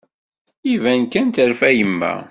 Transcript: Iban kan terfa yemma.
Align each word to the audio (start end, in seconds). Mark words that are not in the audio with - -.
Iban 0.73 1.01
kan 1.11 1.27
terfa 1.35 1.69
yemma. 1.77 2.13